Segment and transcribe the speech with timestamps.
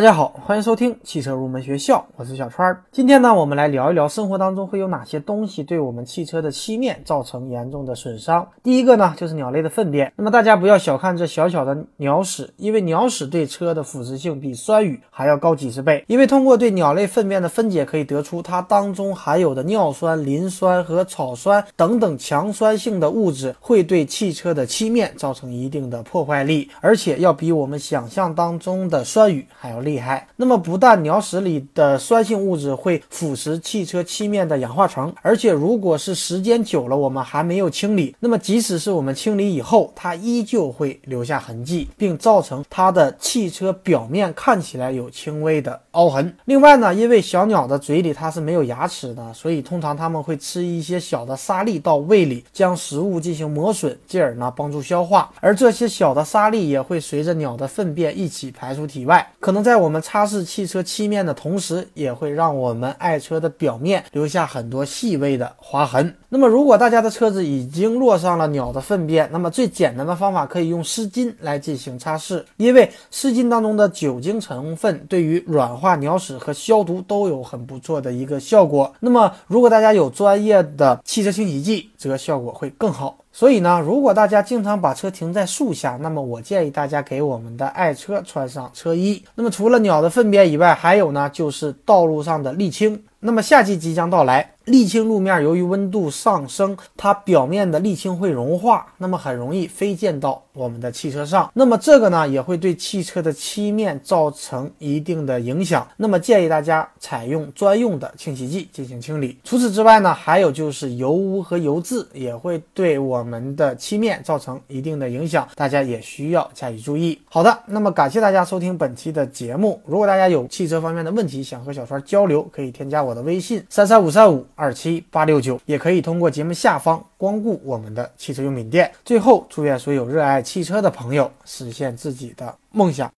[0.00, 2.82] 大家好，欢迎收听汽车入门学校，我是小川儿。
[2.90, 8.48] 今天呢，我们来聊一聊生活当中会有哪些东西对我们汽车的漆面造成严重的损伤。
[8.62, 10.10] 第一个呢，就是鸟类的粪便。
[10.16, 16.02] 那么大家不要小看这小小的鸟屎，因为鸟屎对车的腐蚀性比酸雨还要高几十倍。
[16.06, 30.26] 因为通过对鸟类粪便的分解，可以得出它当中含有的尿酸、磷酸和草酸等等强酸性的物质，会对汽车的漆面造成一定的破坏力，而且要比我们想象当中的酸雨还要厉厉害。
[30.36, 46.34] 那么不但鸟屎里的酸性物质会腐蚀汽车漆面的氧化层，而且如果是时间久了，我们还没有清理，那么即使是我们清理以后，它依旧会留下痕迹，并造成它的汽车表面看起来有轻微的凹痕。
[46.44, 55.30] 另外呢，因为小鸟的嘴里它是没有牙齿的，所以通常它们会吃一些小的沙粒到胃里，将食物进行磨损，进而呢帮助消化。
[55.40, 60.20] 而这些小的沙粒也会随着鸟的粪便一起排出体外，可能在我们擦。
[60.30, 66.14] 拭汽车漆面的同时，也会让我们爱车的表面留下很多细微的划痕。
[66.28, 78.94] 那么，如果大家的车子已经落上了鸟的粪便，那么最简单的方法可以用湿巾来进行擦拭，因为湿巾当中的酒精成分对于软化鸟屎和消毒都有很不错的一个效果。
[79.00, 83.16] 那么，如果大家有专业的汽车清洗剂，则效果会更好。
[83.32, 89.22] 所以呢，如果大家经常把车停在树下，那么我建议大家给我们的爱车穿上车衣。
[89.34, 93.00] 那么除了鸟的粪便以外，还有呢，就是道路上的沥青。
[93.20, 94.54] 那么夏季即将到来。
[94.66, 101.50] 沥青路面由于温度上升，它表面的沥青会融化，那么很容易飞溅到我们的汽车上。
[101.54, 105.86] 那么这个呢，也会对汽车的漆面造成一定的影响。
[105.96, 109.38] 那么建议大家采用专用的清洗剂进行清理。
[109.44, 117.18] 除此之外呢，还有就是油污和油渍也会对我们的漆面造成一定的影响，大家也需要加以注意。
[117.28, 119.80] 好的，那么感谢大家收听本期的节目。
[119.84, 124.40] 如果大家有汽车方面的问题想和小川交流，可以添加我的微信三三五三五。
[124.54, 128.90] 二七八六九，也可以通过节目下方光顾我们的汽车用品店。
[129.04, 133.08] 最后，祝愿所有热爱汽车的朋友实现自己的梦想。